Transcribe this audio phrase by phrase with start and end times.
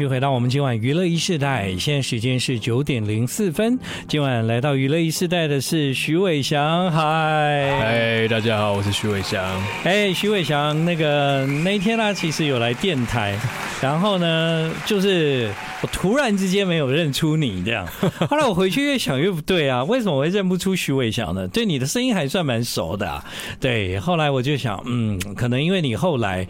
[0.00, 3.78] 续回到我们今晚娱乐一世代，现在时间是九点零四分。
[4.08, 9.44] 今晚来到娱乐一世代的是徐伟翔，嗨，嗨，大家好，我是徐伟翔。
[9.84, 13.38] 哎，徐伟翔，那个那一天呢、啊，其实有来电台，
[13.82, 15.50] 然后呢，就是
[15.82, 17.86] 我突然之间没有认出你这样。
[18.26, 21.46] 后来我回去越想越不对啊，为什么我会认不出徐伟翔呢？
[21.48, 23.22] 对你的声音还算蛮熟的、啊。
[23.60, 26.46] 对，后来我就想，嗯，可能因为你后来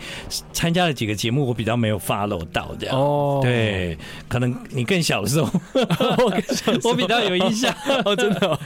[0.52, 2.96] 参加了几个节目，我比较没有 follow 到这样。
[2.96, 3.96] 哦，对，
[4.28, 5.50] 可能你更小的时候，
[6.24, 7.74] 我更小，我比较有印象。
[8.04, 8.58] 哦，真的、哦，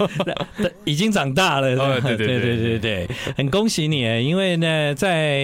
[0.85, 1.69] 已经长大了。
[1.77, 5.43] 哦，对对对对对对，很恭喜你，因为呢，在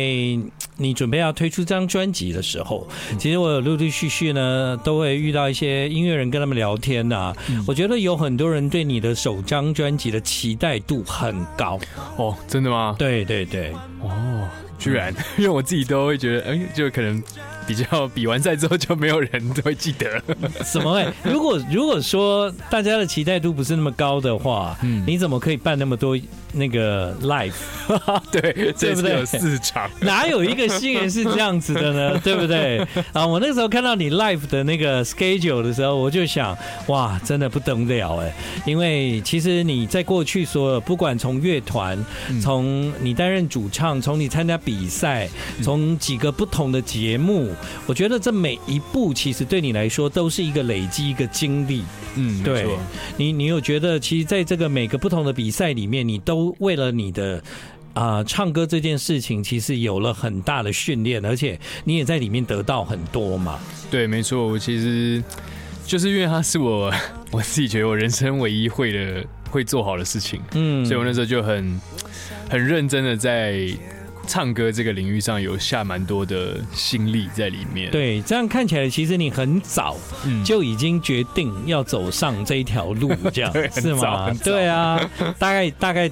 [0.76, 2.88] 你准备要推出这张专辑的时候，
[3.18, 7.36] 其实我有陆陆续续呢都会遇到一些音乐人跟他们聊天呐、啊。
[7.66, 11.78] 我觉得有很多人对你的首张专辑的期待度很高。
[12.16, 12.96] 哦，真的吗？
[12.98, 17.22] 对对对，哦，居然， 因为我自己都会觉得，哎，就可能。
[17.70, 20.20] 比较比完赛之后就没有人都会记得，
[20.64, 21.12] 什么欸？
[21.22, 26.18] 如果如果说大家的期待度不是那么高的话，嗯，你怎么可以办那么多
[26.52, 27.52] 那个 live？
[28.30, 29.12] 对，对不对？
[29.12, 32.18] 有四场， 哪有一个新人是这样子的呢？
[32.24, 32.78] 对不对？
[33.12, 38.32] 啊，我那个时候看到你 live 的那个 schedule 的时候，我就想，哇，真的不得了哎！
[38.64, 41.98] 因为其实你在过去所有，不管从乐团，
[42.40, 45.28] 从你担任主唱，从你参加比赛，
[45.62, 47.50] 从几个不同的节目。
[47.86, 51.82] 我觉得这每一步其实对你来说都是一个累积，一个经历。
[52.16, 52.66] 嗯，对，
[53.16, 57.42] 你你有觉得，其实在这个每个不同的比赛里面，你都为了你的
[57.94, 63.58] 啊、呃、唱歌这件事情，其实有了很大的训练，而且你也在里面得到很多嘛。
[63.90, 65.22] 对，没错，我其实
[65.86, 66.92] 就是因为它是我
[67.30, 71.80] 我自己觉得我人生唯一会的会做好的事情，嗯，所以我那时候就很
[72.48, 73.66] 很认真的在。
[74.30, 77.90] 唱歌这个领域上有下蛮多的心力在里面。
[77.90, 79.96] 对，这样看起来，其实你很早
[80.44, 84.32] 就已经决定要走上这一条路，这样、 嗯、是吗？
[84.44, 85.00] 对啊，
[85.36, 86.08] 大概大概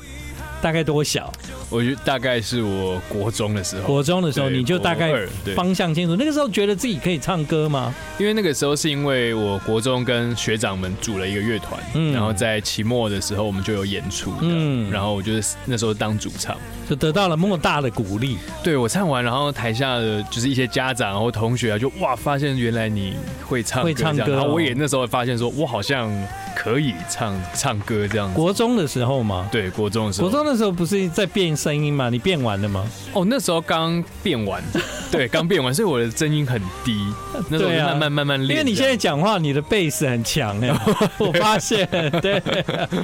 [0.60, 1.32] 大概多小？
[1.70, 5.12] 我觉得大概是我国中的时候，国中的时候你就大概
[5.54, 6.16] 方向清楚。
[6.16, 7.94] 那个时候觉得自己可以唱歌吗？
[8.18, 16.56] 因为那个时候是因为我国中跟学长们组了一个乐团，嗯，然后在期末的时候我们就有演出，嗯，然后我就是那时候当主唱，
[16.88, 18.38] 就得到了莫大的鼓励。
[18.62, 23.14] 对，我唱完，然后台下的就是一些家长然后同学啊，就哇，发现原来你
[23.46, 26.10] 会唱歌，会唱歌，然后我也那时候发现说，我好像
[26.56, 28.34] 可以唱唱歌这样子。
[28.34, 29.48] 国中的时候吗？
[29.52, 32.08] 对，国中的时候，国中的时候不是在变声音吗？
[32.08, 32.86] 你变完了吗？
[33.12, 34.62] 哦，那时候刚变完，
[35.10, 36.96] 对，刚变完，所以我的声音很低。
[37.50, 38.50] 那时候慢慢慢慢练。
[38.50, 40.70] 因为你现在讲话，你的贝斯很强哎，
[41.18, 41.88] 我发现。
[42.22, 42.40] 对，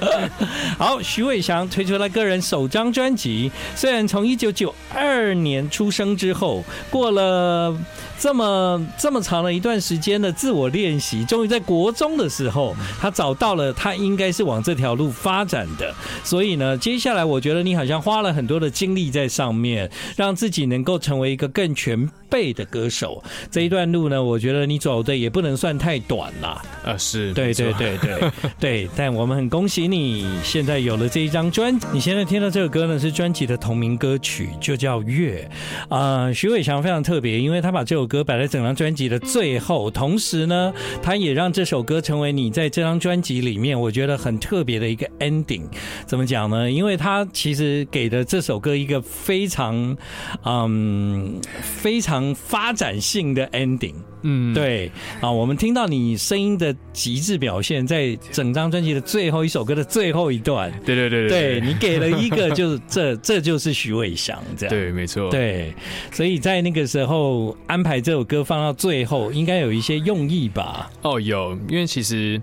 [0.78, 3.50] 好，徐伟翔推出了个人首张专辑。
[3.75, 7.76] 虽然从一九九二年出生之后，过了
[8.19, 15.92] 这么这么长的一段时间的自我练习，终于在国中的时候，他找到了他应该是往这条路发展的。
[16.22, 23.22] 所以呢，接下来我觉得你好像花了很多的精力在上面，让自己能够成为一个更全备的歌手。
[23.49, 26.61] 这一段路呢，我觉得你走的也不能算太短了。
[26.84, 28.89] 啊，是，对对对对对。
[28.97, 31.87] 但我们很恭喜你，现在有了这一张专辑。
[31.93, 35.49] 你现在听到这首歌呢，是专辑的同名歌曲，就叫《月》。
[35.95, 45.62] 啊，徐伟强非常特别，因为他把这首歌摆在整张专辑的最后，同时呢，他也让这首歌成为你在这张专辑里面我觉得很特别的一个 ending。
[46.06, 46.69] 怎么讲呢？
[46.71, 49.97] 因为他其实给的这首歌一个非常
[50.45, 53.94] 嗯非常发展性的 ending。
[54.26, 54.90] 嗯，对
[55.20, 60.72] 啊，我们听到你声音的极致表现，在整张专辑的最后一首歌的最后一段。
[60.86, 64.74] 对对对对，对你给了一个，就是 这这就是徐伟翔这样。
[64.74, 65.28] 对，没错。
[65.30, 65.74] 对，
[66.10, 70.91] 所以在那个时候安排这首歌放到最后，应该有一些用意吧？
[71.02, 72.41] 哦，有，因为其实，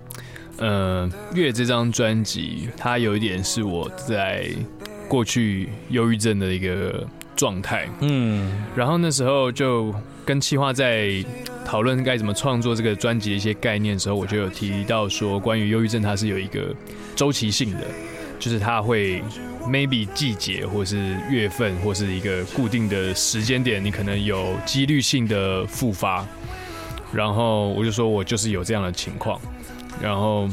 [0.58, 4.48] 呃，月这张专辑，它有一点是我在
[5.08, 7.08] 过去忧郁症的一个
[7.42, 7.90] 状态。
[8.02, 9.92] 嗯，然后那时候就
[10.24, 11.10] 跟企划在
[11.66, 16.72] 讨论该怎么创作这个专辑的一些概念的时候，我就有提到说，关于忧郁症它是有一个
[17.16, 17.88] 周期性的，
[18.38, 19.24] 就是它会
[19.66, 26.24] maybe 季节或是月份或是一个固定的时间点，你可能有几率性的复发。
[27.12, 29.42] 然后我就说我就是有这样的情况。
[30.00, 30.48] 然后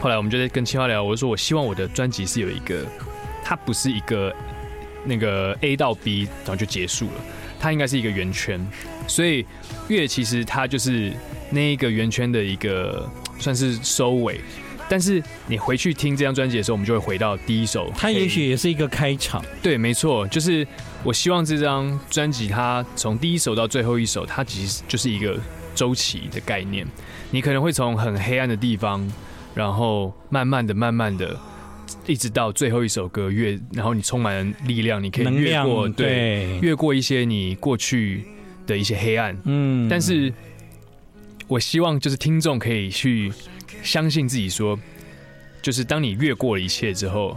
[0.00, 2.86] 后来我们就在跟企划聊，我就说我希望我的专辑是有一个，
[3.42, 4.32] 它不是一个
[5.04, 7.24] 那个 A 到 B 然后就结束了。
[7.60, 8.60] 它应该是一个圆圈，
[9.06, 9.46] 所以
[9.88, 11.12] 月其实它就是
[11.50, 13.08] 那一个圆圈的一个
[13.38, 14.40] 算是收尾。
[14.86, 17.90] 但是你回去听这张专辑的时候，我们就会回到第一首。
[17.96, 19.42] 它也许也是一个开场。
[19.62, 20.66] 对，没错，就是
[21.02, 25.40] 我希望这张专辑它从第一首到最后一首，它其实就是一个
[25.74, 26.86] 周期的概念。
[27.30, 29.10] 你可能会从很黑暗的地方，
[29.54, 31.34] 然后慢慢的、慢慢的，
[32.06, 38.24] 一直到最后一首歌越，然后你充满了力量，你可以越过对，对，越过一些你过去
[38.66, 39.36] 的一些黑暗。
[39.44, 40.32] 嗯，但是
[41.48, 43.32] 我希望就是听众可以去
[43.82, 44.78] 相信自己，说，
[45.62, 47.36] 就是当你越过了一切之后。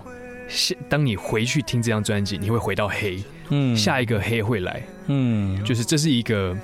[0.88, 6.58] 当你回去听这张专辑，你会回到黑，嗯，下一个黑会来，嗯，就是这是一个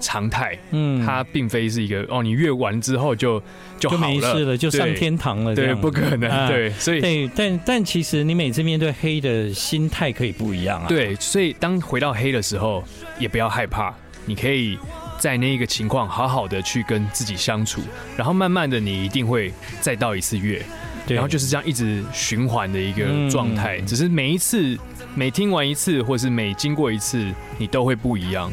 [0.00, 3.40] 常态，嗯，它并非是一个哦，你越完之后就
[3.78, 12.82] 就，就没事了，就上天堂了，对，不可能，啊、对，所以对，但但其实你每次面对黑的心态可以不一样啊，对，所以当回到黑的时候，
[13.18, 13.94] 也不要害怕，
[14.26, 14.78] 你可以
[15.18, 17.80] 在那一个情况好好的去跟自己相处，
[18.16, 20.62] 然后慢慢的你一定会再到一次月。
[21.08, 24.78] 然后就是这样一直循环的一个状态，只是每一次
[25.16, 27.26] 每听完一次，或是每经过一次，
[27.58, 28.52] 你都会不一样。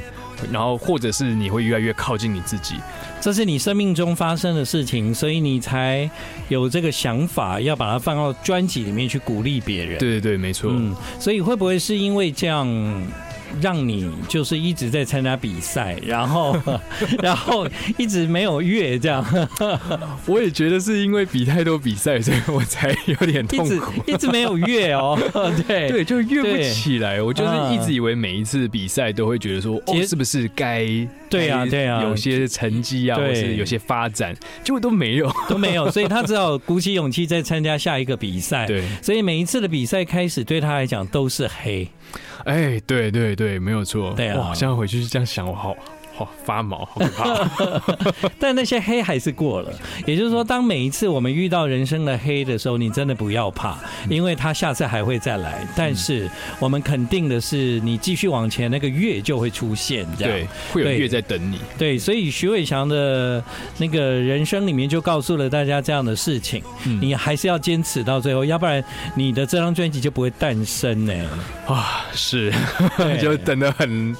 [0.52, 2.76] 然后或者是你会越来越靠近你自己，
[3.20, 6.10] 这是你生命中发生的事情，所以你才
[6.50, 9.98] 有这个想法，要把它放到专辑里面去鼓励别人。
[10.00, 10.72] 对对对，没错。
[10.74, 12.68] 嗯，所以会不会是因为这样？
[13.62, 16.58] 让你就是一直在参加比赛，然后
[17.22, 17.68] 然后
[17.98, 19.26] 一直没有月这样。
[20.26, 23.94] 我也觉得是因为比太多比赛，所以我才有点痛苦。
[24.06, 25.18] 一直一直没有月哦，
[25.68, 27.22] 对对，就月不起来。
[27.22, 30.86] 我就是一直以为每一次比赛都会觉得说，哦，是不是该
[31.30, 38.66] 对啊对啊，有些成绩啊，或是有些发展，结果都没有都没有，所以他只好鼓起勇气再参加下一个比赛。
[38.66, 41.88] 对，所以每一次的比赛开始对他来讲都是黑。
[42.48, 44.14] 哎，对对对，没有错。
[44.16, 45.76] 对啊，我好像回去是这样想，我好
[46.18, 48.30] 好发毛，好可怕。
[48.40, 49.72] 但那些黑还是过了。
[50.06, 53.78] 也就是说，当每一次我们遇到人生的黑的时候，你真的不要怕，
[54.10, 55.68] 因为他下次还会再来。
[55.76, 56.28] 但是
[56.60, 60.08] 我们肯定的是，你继续往前，那个月就会出现。
[60.18, 61.60] 这样对，会有月在等你。
[61.78, 63.44] 对，所以徐伟强的
[63.78, 66.64] 那个人生里面就告诉了大家这样的事情。
[66.86, 68.84] 嗯，你还是要坚持到最后，要不然
[69.14, 71.14] 你的这张专辑就不会诞生呢。
[71.68, 72.52] 啊，是，
[73.22, 74.16] 就等得很。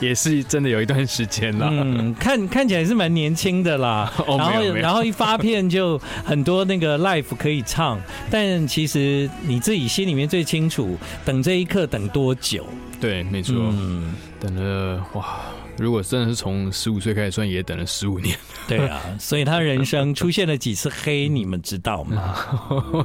[0.00, 8.00] 也是真的有一段时间了，嗯，看看起来是蛮年轻的啦，然后然后一发片就很多那个 live 可以唱，
[8.30, 12.66] 但其实你自己心里面最清楚，等这一刻等多久？
[13.00, 15.40] 对，没错，嗯，等了哇，
[15.76, 18.36] 如果真的是从十五岁开始算，也等了十五年。
[18.66, 22.34] 对啊，所以他人生出现了几次黑，你们知道吗？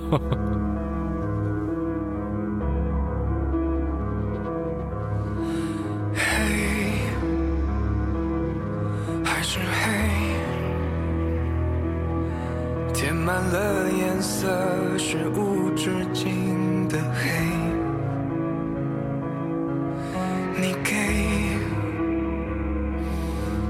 [13.34, 14.48] 满了颜色，
[14.96, 17.32] 是无止境的黑。
[20.62, 20.94] 你给，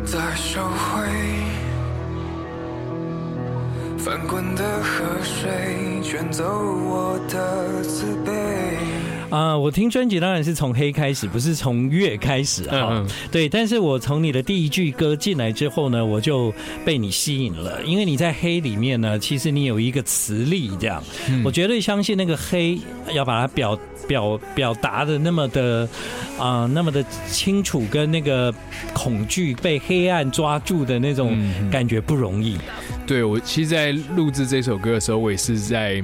[0.04, 1.07] 再收回，
[3.98, 8.33] 翻滚的河水卷走我的自卑。
[9.34, 12.90] 啊，我听专辑当然是从黑开始，不是从月开始哈。
[12.92, 16.54] 嗯嗯对，但是我从你的第一句歌进来之后呢，我就
[16.86, 22.78] 被你吸引了，因为你在黑里面呢，其实你有一个磁力，这样，嗯、我绝对相信那个黑
[23.12, 23.76] 要把它表
[24.08, 25.90] 表表达的那么的
[26.38, 28.54] 啊、呃，那么的清楚，跟那个
[28.94, 31.36] 恐惧被黑暗抓住的那种
[31.72, 32.56] 感觉不容易。
[33.08, 36.04] 对，我其实，在录制这首歌的时候，我也是在。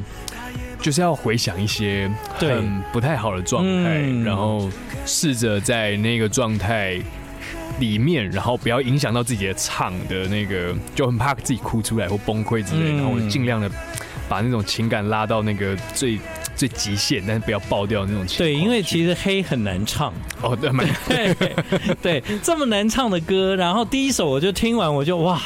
[0.81, 4.69] 就是要回想一些很不太好的状态，嗯、然后
[5.05, 6.97] 试着在那个状态
[7.79, 13.69] 里面，然后不要影响到自己的唱的那个，就很怕自己哭出来或崩溃之类，然后尽量的
[14.27, 16.17] 把那种情感拉到那个最
[16.55, 18.37] 最极限，但是不要爆掉那种情。
[18.37, 20.55] 对，因为其实黑很难唱哦，
[21.07, 21.55] 对对，
[22.01, 25.41] 对，这么难唱的歌，然后第一首我就听完，我就哇。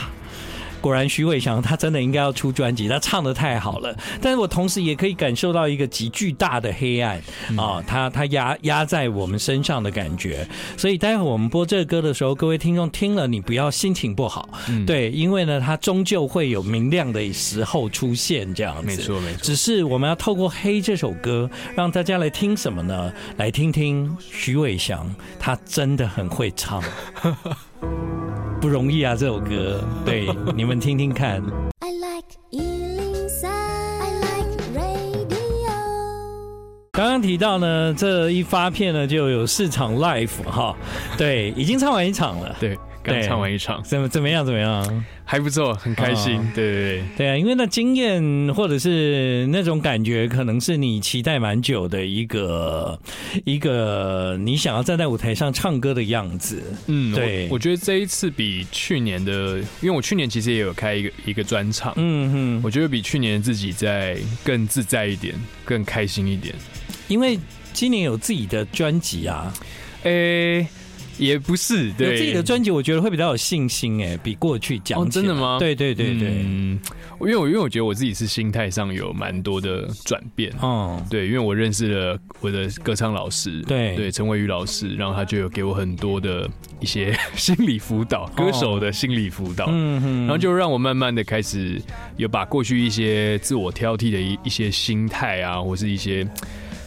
[0.83, 3.97] 果然，徐伟翔他真的应该要出专辑，他唱得太好了。
[4.21, 7.17] 但是我同时也可以感受到一个极巨大的黑暗
[7.57, 10.45] 啊，他他压压在我们身上的感觉。
[10.75, 18.87] 所以待会我们播这个歌的时候，各位听众听了，你不要心情不好，嗯对，因为呢，它终究会有明亮的时候出现，这样子。
[18.87, 19.39] 没错，没错。
[19.41, 23.09] 只是我们要透过《黑》这首歌，让大家来听什么呢？
[23.37, 25.09] 来听听徐伟翔，
[25.39, 26.83] 他真的很会唱。
[28.63, 31.43] 不容易啊，这首歌，对，你们听听看。
[31.79, 35.67] I like 103, I like radio。
[36.93, 40.73] 刚刚提到呢，这一发片呢就有四场 live 哈，
[41.17, 44.45] 对，已经唱完一场了，对，刚唱完一场，怎么怎么样？
[44.45, 45.05] 怎么样？
[45.25, 46.37] 还不错，很开心。
[46.37, 52.99] 哦、对对对，对啊，因为那经验或者是那种感觉，可能是你期待蛮久的一个
[53.45, 56.61] 一个你想要站在舞台上唱歌的样子。
[56.87, 61.93] 嗯，对我，我觉得这一次比去年的，因为我去年其实也有开一个一个专场。
[61.97, 66.53] 嗯哼，我觉得比去年自己在更自在一点，更开心一点。
[67.07, 67.39] 因为
[67.73, 69.53] 今年有自己的专辑啊，
[70.03, 70.67] 诶、欸。
[71.17, 75.07] 也不是，对，有自己的专辑，我觉得会比较有信心哎，比过去讲、哦。
[75.09, 75.57] 真的吗？
[75.59, 76.79] 对对对对，嗯，
[77.21, 83.95] 因为我因为我觉得我自己是心态上有蛮多的转变，哦，对，因为我认识了我的歌唱老师，对。
[83.95, 91.81] 对，陈维宇老师，然后他就有给我很多的一些 心理辅导，歌手的心理辅导，嗯哼，然后就让我慢慢的开始
[92.17, 96.27] 有把过去一些自我挑剔的一一些心态啊，或是一些。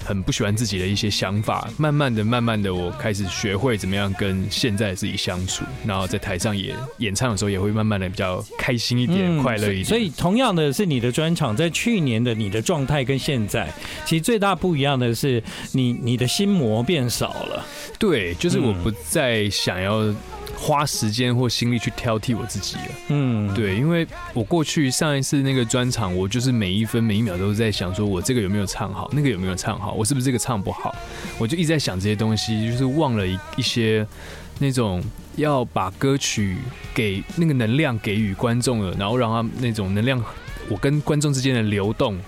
[0.07, 9.85] 很不喜欢自己的一些想法，慢慢的、慢慢的，我开始学会怎么样跟现在自己相处，然后在台上也演唱的时候，也会慢慢的比较开心一点、嗯、快乐一点。
[9.85, 13.69] 所以，同样的是你的专场，在去年的你的状态跟现在，
[14.05, 17.67] 其实最大不一样的是你，你你的心魔变少了。
[17.99, 20.15] 对，就是我不再想要。
[20.59, 30.97] 花时间或心力去挑剔我自己了，嗯，对，因为我过去上一次那个专场，我就是每一分每一秒都在想，说我这个有没有唱好，那个有没有唱好，我是不是这个唱不好，
[31.39, 34.05] 我就一直在想这些东西，就是忘了一一些
[34.59, 35.05] 那种
[35.37, 36.57] 要把歌曲
[36.95, 40.21] 给那个能量给予观众了，然后让他那种能量，
[40.71, 42.19] 我跟观众之间的流动，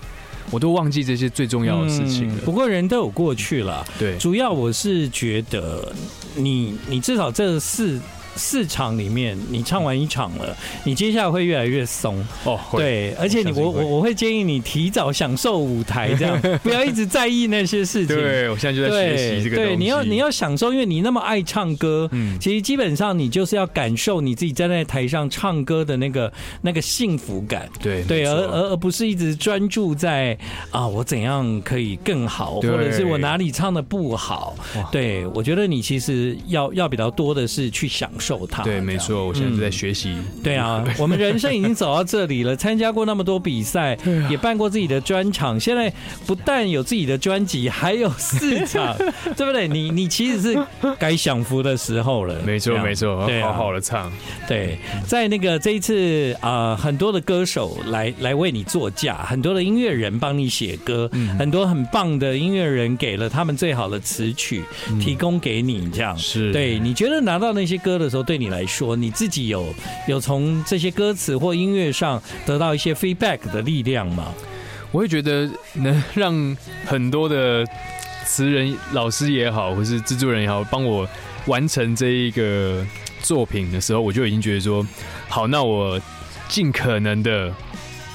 [0.51, 2.41] 我都忘记这些最重要的事情了。
[2.45, 5.91] 不过人都有过去了，对，主要我是觉得
[6.35, 7.99] 你你至少这四。
[8.39, 10.55] 四场里面，你唱完一场了，
[10.85, 12.57] 你接下来会越来越松哦。
[12.71, 18.15] 对，而且你我我我会建议你提早享受舞台，这样 不要一直在意那些事情。
[18.15, 19.71] 对，我现在就在学习这个东西。
[19.71, 26.31] 对，你要你要享受，因为你那么爱唱歌，嗯，其实基本上你就是要感受你自己站在台上唱歌的那个
[26.61, 27.69] 那个幸福感。
[27.81, 30.37] 对对，而而而不是一直专注在
[30.71, 34.55] 啊我怎样可以更好，或者是我哪里唱的不好。
[34.91, 38.28] 对，我觉得你其实要要比较多的是去享受。
[38.63, 40.25] 对，没错，我现在就在学习、嗯。
[40.43, 43.97] 对啊， 我们人生已经走到这里了，参加过那么多比赛，
[44.29, 45.91] 也办过自己的专场，现在
[46.25, 48.95] 不但有自己的专辑，还有市场，
[49.35, 49.67] 对不对？
[49.67, 50.57] 你你其实是
[50.97, 52.35] 该享福的时候了。
[52.45, 54.11] 没错，没错，对，好好的唱。
[54.47, 64.63] 对，在那个这一次啊、呃，很多的歌手来来为你作嫁，很多的音乐人帮你写歌，嗯、很多很棒的音乐人给了他们最好的词曲，
[64.99, 66.79] 提供给你，这样是对。
[66.79, 68.18] 你觉得拿到那些歌的时候？
[68.23, 69.73] 对你来说，你自己有
[70.07, 74.33] 有从这些歌词或音乐上得到一些 feedback 的力量吗？
[74.91, 77.65] 我会觉得能让很多的
[78.25, 81.07] 词人老师也好，或是制作人也好，帮我
[81.45, 82.85] 完成这一个
[83.21, 84.85] 作品的时候，我就已经觉得说，
[85.27, 85.99] 好，那我
[86.47, 87.53] 尽可能的。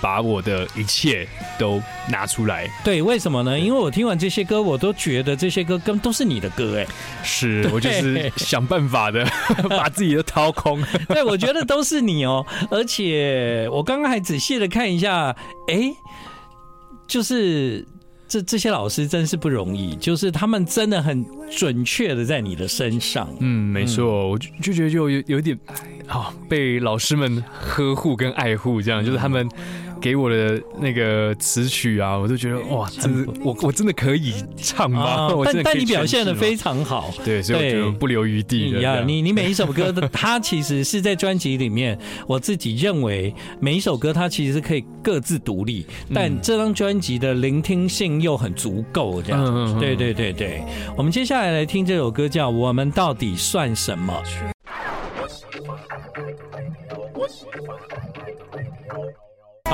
[0.05, 1.27] 把我的一切
[1.59, 2.69] 都拿出来。
[2.85, 3.59] 对，为什么呢？
[3.59, 6.87] 因为我听完这些歌，我都觉得这些歌根本都是你的歌，哎，
[7.23, 9.27] 是我就是想办法的
[9.71, 10.85] 把自己都掏空。
[11.09, 15.35] 对，我觉得都是你哦，而且我刚刚还仔细的看一下，
[15.69, 15.91] 哎，
[17.07, 17.83] 就是。
[18.27, 23.29] 这这些老师真是不容易，就是他们真的很准确的在你的身上。
[23.39, 25.57] 嗯，没错，嗯、我就就觉得就有有点
[26.09, 29.47] 啊，被老师们呵护跟爱护，这样就是他们。
[30.05, 35.03] 给我的那个词曲啊，我都觉得哇，真的，我我真的可以唱吗？
[35.03, 38.81] 啊、 但但你表现的非常好，对，所以不留余地的。
[38.81, 49.43] 呀，你你每一首歌的， 它其实是在专辑里面，我自己认为每一首歌它其实是可以各自独立，但这张专辑的聆听性又很足够，这样。
[49.43, 50.63] 嗯、对对对对，
[50.99, 54.13] 我们接下来来听这首歌，叫《我们到底算什么》。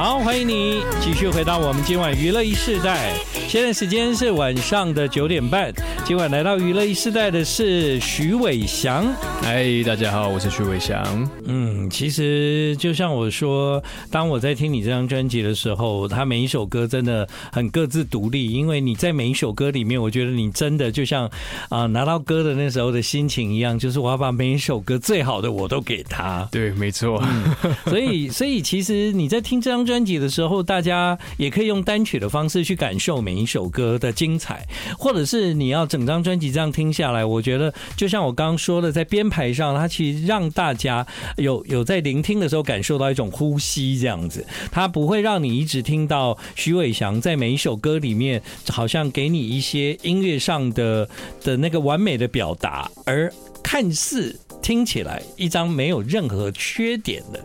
[0.02, 3.14] 好，欢迎你继续回到我们今晚娱乐一世代。
[3.46, 5.70] 现在时间是晚上的九点半。
[6.06, 9.06] 今晚来到娱乐一世代的是徐伟翔。
[9.42, 11.30] 嗨，大家好，我是徐伟翔。
[11.44, 21.26] 嗯，其实就像我说，当我在听你这张专辑的时候，他每一首歌真的很各自独立，因为你在每一首歌里面，我觉得你真的就像
[21.68, 26.48] 啊、呃、拿到歌的那时候的心情一样，就是我要把每一首歌最好的我都给他。
[26.52, 27.22] 对，没错。
[27.28, 27.54] 嗯、
[27.84, 29.89] 所以，所以其实你在听这张。
[29.90, 34.64] 专辑的时候，大家也可以用单曲的方式去感受每一首歌的精彩，
[34.96, 41.04] 或者是你要整张专辑这样听下来，我觉得就像我刚刚说的，在编排上，它其实让大家
[41.38, 51.08] 有有在聆听的时候感受到一种呼吸，这样子，它不会让你一直听到徐伟翔在每一首歌里面好像给你一些音乐上的
[51.42, 54.38] 的那个完美的表达，而看似。
[54.62, 57.40] 听起来一张没有任何缺点的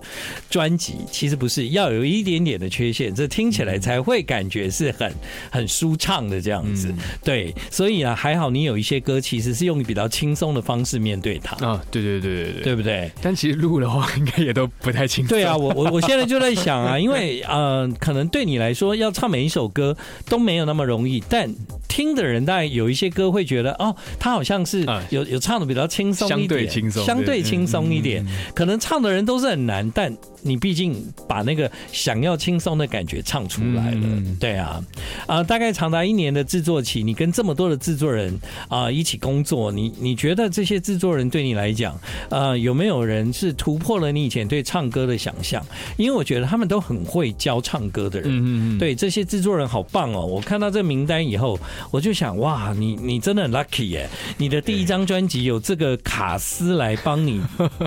[0.49, 5.11] 专辑，其实不是，要有一点点的缺陷，这听起来才会感觉是很
[5.49, 6.93] 很舒畅的这样子。
[7.23, 13.11] 对，所以啊，还好你有一些歌其实是用比较轻松的方式面对它啊，对对对对对，对不对？
[13.21, 15.29] 但其实录的话，应该也都不太轻松。
[15.29, 19.95] 对啊，我我我现在就在想啊， 因为呃，可能对你来说要唱每一首歌
[20.27, 21.53] 都没有那么容易，但
[21.87, 30.11] 听的人大概有一些歌会觉得哦，他好像是有有唱的比较轻松一点，相对轻松，相对轻松一点，可能唱的人都是很难，但。
[30.47, 34.07] 你毕竟把那个想要轻松的感觉唱出来了，
[34.39, 34.79] 对啊，
[35.25, 45.65] 啊，大概长达一年的制作期，你跟这么多的制作人啊一起工作，你你觉得这些制作人对你来讲，呃，有没有人是突破了你以前对唱歌的想象？
[45.97, 50.23] 因为我觉得他们都很会教唱歌的人，嗯嗯，对，这些制作人好棒哦！
[50.23, 51.59] 我看到这名单以后，
[51.89, 54.07] 我就想，哇，你你真的很 lucky 耶！
[54.37, 57.41] 你的第一张专辑有这个卡斯来帮你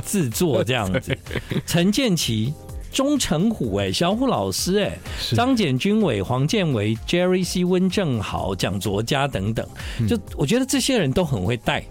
[0.05, 1.17] 制作这样子，
[1.67, 2.53] 陈建奇。
[2.91, 4.99] 钟成虎哎，小虎老师哎，
[5.37, 9.65] 张简军伟、黄建维、Jerry C、温正豪、蒋卓佳等等，
[10.09, 11.85] 就我觉得这些人都很会带，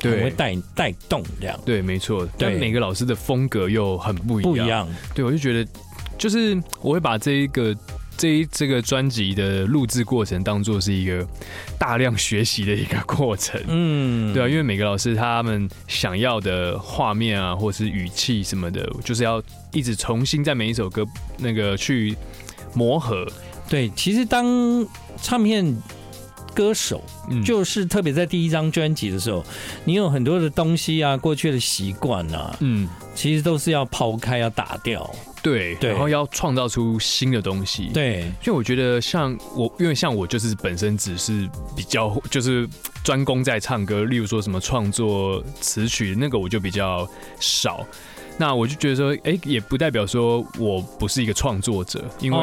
[0.00, 1.58] 很会带带动这样。
[1.66, 2.26] 对，没错。
[2.38, 4.52] 但每个老师的风格又很不一样。
[4.52, 4.88] 不一样。
[5.12, 5.68] 对，我就觉得，
[6.16, 7.76] 就是我会把这一个。
[8.16, 11.26] 这一这个专辑的录制过程当做是一个
[11.78, 19.42] 大量学习的一个过程，嗯，对啊，因为每个老师他们想要的画面啊，或是语气什么的，就是要
[19.72, 21.04] 一直重新在每一首歌
[21.38, 22.16] 那个去
[22.74, 23.26] 磨合。
[23.68, 24.86] 对，其实当
[25.20, 25.76] 唱片
[26.54, 27.02] 歌手，
[27.44, 29.44] 就是特别在第一张专辑的时候，
[29.84, 35.08] 你有很多的东西啊，过去的习惯啊，嗯，其实都是要抛开，要打掉。
[35.44, 37.90] 对，然后要创造出新的东西。
[37.92, 41.46] 对，因为我觉得像我，因为像我就是本身只是
[41.76, 42.66] 比较就是
[43.04, 47.06] 专攻在唱歌，例如说什么创作词曲那个我就比较
[47.38, 47.86] 少。
[48.38, 52.38] 那我就觉得说，哎，也不代表说我不是一个创作者，因为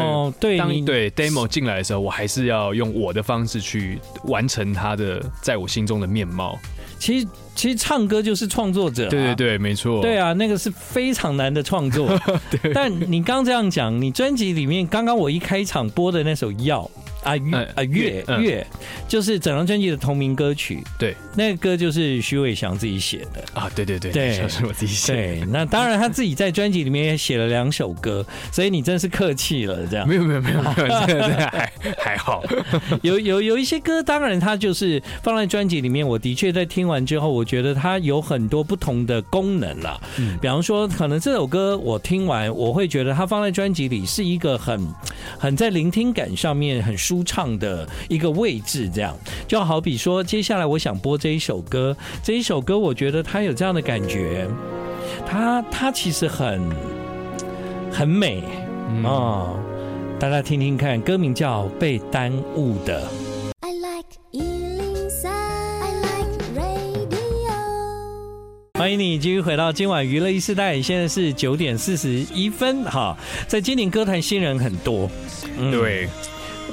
[0.58, 6.58] 当对 demo 进来的时候，我还是要用我的方式去完成它的在我心中的面貌。
[7.00, 7.28] 其实。
[7.54, 12.18] 其实唱歌就是创作者，啊，对对对，没错，对啊，那个是非常难的创作。
[12.50, 16.90] 对但你刚这样讲，你专辑里面刚刚我一开场播的那首《药》。
[17.24, 18.68] 啊月啊月月，
[19.08, 20.84] 就是整张专辑的同名歌曲。
[20.98, 23.70] 对，那个歌就是徐伟翔自己写的啊。
[23.76, 25.14] 对对对，对，是我自己写。
[25.14, 29.86] 对，那当然他自己在专辑里面也写了两首歌，所以你真是客气了。
[29.86, 30.76] 这样没有没有没有没有，
[31.08, 32.44] 这还还好。
[33.04, 36.08] 有有有一些歌，当然他就是放在专辑里面。
[36.08, 40.00] 我的确在听完之后，我觉得它有很多不同的功能啦。
[40.18, 44.88] 嗯，比方说，可能这首歌我听完，我会觉得它放在专辑里是一个很
[45.38, 46.98] 很在聆听感上面很。
[47.12, 49.14] 舒畅的一个位置，这样。
[49.46, 51.94] 就好比说，接下来我想播这一首歌，
[52.24, 54.48] 这一首歌我觉得它有这样的感觉，
[55.28, 56.62] 它它其实很
[57.92, 58.40] 很美。
[58.40, 58.48] 啊、
[58.88, 59.04] 嗯。
[59.04, 59.60] 哦，
[60.18, 63.02] 大家听听看，歌名叫《被耽误的》。
[63.60, 67.20] I like 103, I like radio。
[68.80, 73.18] 欢迎你继续回到今晚娱乐一时代，现在是九点四十一分哈，
[73.50, 75.10] 在今年歌坛新人很多，
[75.60, 76.08] 嗯、对。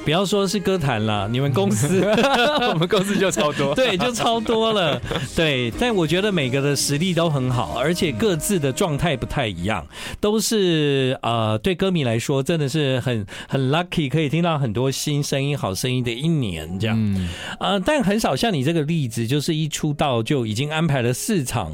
[0.09, 2.01] 不要说是歌坛了，你们公司，
[2.73, 4.99] 我们公司就超多， 对，就超多了，
[5.37, 5.71] 对。
[5.73, 9.87] 但我觉得每个的实力都很好，而且各自的状态不太一样，
[10.18, 16.97] 都是呃，对歌迷来说真的是很很 lucky，可以听到很多新声音、好声音的一年这样。
[16.99, 17.29] 嗯，
[17.61, 21.71] 呃，但很少像你这个例子，就是一出道就已经安排了四场，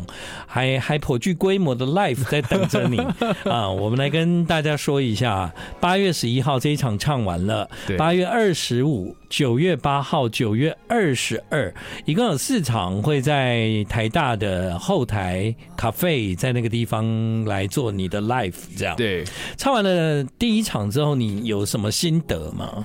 [0.48, 2.98] 还还颇具规模的 live 在等着你
[3.48, 3.70] 啊。
[3.70, 8.23] 我们来跟大家说一下，八月十一号这一场唱完了，八月。
[8.24, 11.72] 二十五、九月八号、九月二十二，
[12.04, 18.54] 一共有四场，会在台大的后台咖啡，在那个地方来做你的 live。
[18.76, 19.24] 这样对。
[19.56, 22.84] 唱完了第一场之后，你有什么心得吗？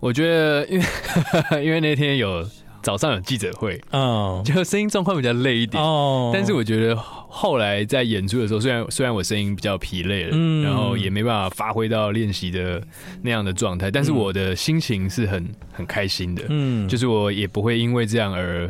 [0.00, 0.84] 我觉得，因为
[1.64, 2.42] 因为那天有
[2.82, 6.98] 早上有记者会，嗯，就声音状况比较累一点，哦，但是我觉得。
[7.32, 12.82] 后来在演出的时候，虽然虽然我声音比较疲累了，嗯，然后也没办法发挥到练习的
[13.22, 18.68] 那样的状态，但是我的心情是很很开心的，嗯，就是我也不会因为这样而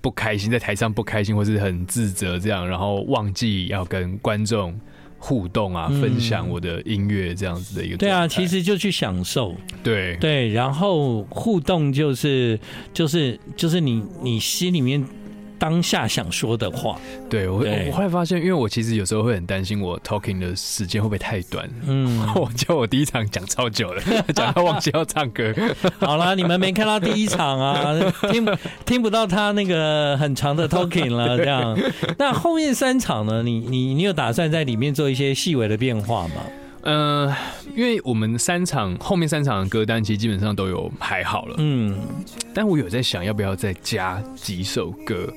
[0.00, 4.74] 不开心，在台上不开心或是很自责这样，然后忘记要跟观众
[5.18, 7.96] 互动啊，分享我的音乐这样子的一个。
[7.96, 12.58] 对啊，其实就去享受，对对，然后互动就是
[12.94, 15.04] 就是就是你你心里面。
[15.58, 16.98] 当下想说的话。
[17.28, 21.68] 对我，我后来发现，因为我其实有时候会很担心，我 talking 的时间会不会太短？
[21.86, 24.02] 嗯， 我叫我第一场讲超久了，
[24.34, 25.52] 讲到忘记要唱歌。
[26.00, 27.94] 好了，你们没看到第一场啊，
[28.30, 28.46] 听
[28.86, 31.78] 听不到他那个很长的 talking 了，这样。
[32.18, 33.42] 那后面三场呢？
[33.42, 36.34] 你你你有打算在里面做一些细微的变化吗？
[36.82, 37.36] 嗯、呃，
[37.78, 41.96] 因为我们三场后面三场的歌单其实基本上都有排好了，嗯，
[42.52, 45.32] 但我有在想要不要再加几首歌。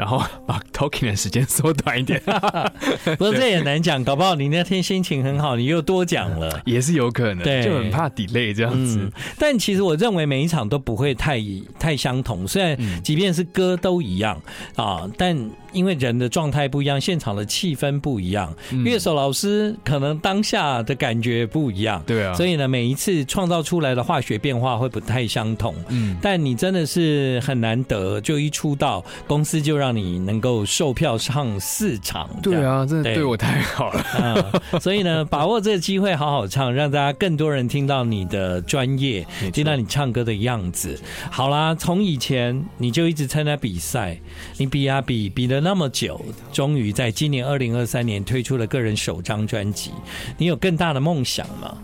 [0.00, 2.18] 然后 把 talking 的时间缩短一点，
[3.04, 8.98] 不过这也难讲，搞不好你那天心情很好，你又多讲了， 也是有可能，对，就很怕 delay 这样子。
[8.98, 11.38] 嗯，但其实我认为每一场都不会太
[11.78, 14.40] 太相同，虽然即便是歌都一样
[14.74, 15.38] 啊，但。
[15.72, 18.52] 因为人的状态不一样，现场的气氛不一样，
[18.84, 25.72] 乐手老师可能当下的感觉不一样，对啊，所以呢，每一次创造出来的化学变化会不太相同。
[25.90, 32.28] 嗯，但你真的是很难得，就一出道，公司就让你能够售票唱四场。
[32.42, 34.04] 对啊，真的对我太好了。
[34.18, 40.98] 嗯，所以呢，把握这个机会好好唱，让大家更多人听到你的专业，听到你唱歌的样子。
[41.30, 44.20] 好啦，从以前你就一直参加比赛，
[44.56, 45.60] 你比啊比，比了。
[45.60, 46.20] 那么久，
[46.52, 49.90] 终于在今年二零二三年推出了个人首张专辑。
[50.38, 51.76] 你有更大的梦想吗？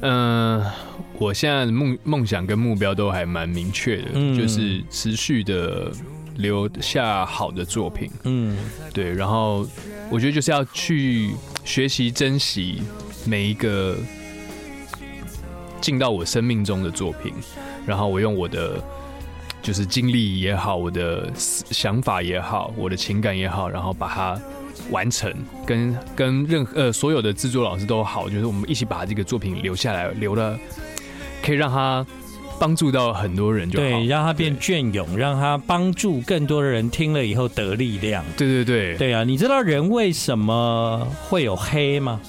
[0.00, 0.72] 嗯、呃，
[1.18, 5.92] 我现在的梦梦想跟目标都还蛮明确的，嗯、就是持续的
[6.36, 8.10] 留下好的作品。
[8.24, 8.56] 嗯，
[8.92, 9.12] 对。
[9.12, 9.66] 然后
[10.10, 11.30] 我觉得就是要去
[11.64, 12.82] 学习珍惜
[13.26, 13.96] 每一个
[15.80, 17.32] 进到我生命中的作品，
[17.86, 18.82] 然后我用我的。
[19.62, 24.36] 就是经历也好，我的想法也好，我的情感也好，然后把它
[24.90, 25.32] 完成，
[25.64, 30.58] 跟跟任何呃所有的制作老师都好，就是我们一起把这个作品留下来，留了
[31.44, 32.04] 可以让他
[32.58, 38.24] 帮助到很多人就好，对，让他变隽永，让他帮助更多的人听了以后得力量。
[38.36, 42.20] 对对对，对啊，你知道人为什么会有黑吗？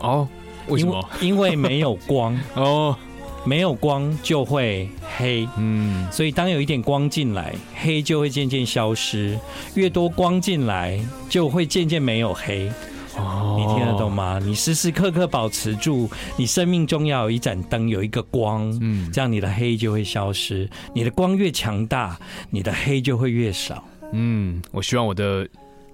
[0.00, 0.28] 哦，
[0.68, 1.04] 为什么？
[1.20, 2.96] 因为，因为没有光 哦。
[3.44, 9.38] 没有光就会黑，嗯，所以当有一点光进来，黑就会渐渐消失。
[9.74, 12.70] 越多光进来，就会渐渐没有黑。
[13.18, 14.38] 哦，你听得懂吗？
[14.42, 20.68] 你时时刻刻保持住，你生命中要有一盏灯，有一个光，嗯，这样你的黑就会消失。
[20.94, 22.18] 你的光越强大，
[22.50, 23.82] 你的黑就会越少。
[24.12, 25.46] 嗯，我希望我的。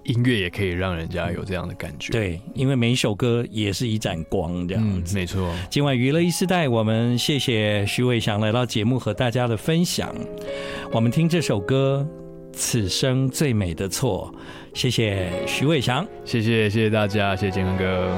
[0.05, 5.51] 音乐也可以让人家有这样的感觉，对，因为每一首歌也是一盏光，这样子，嗯，没错。
[5.67, 10.13] 今晚娱乐一时代，我们谢谢徐伟翔来到节目和大家的分享。
[10.91, 12.07] 我们听这首歌
[12.55, 14.33] 《此生最美的错》，
[14.79, 18.09] 谢谢徐伟祥，谢谢谢谢大家，谢谢金恒哥。